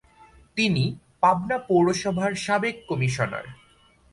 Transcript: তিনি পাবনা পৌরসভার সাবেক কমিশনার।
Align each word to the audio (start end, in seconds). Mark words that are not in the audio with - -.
তিনি 0.57 0.83
পাবনা 1.21 1.57
পৌরসভার 1.67 2.31
সাবেক 2.35 2.75
কমিশনার। 2.87 3.45